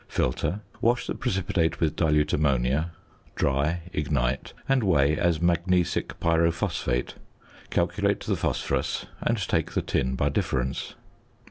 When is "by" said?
10.15-10.27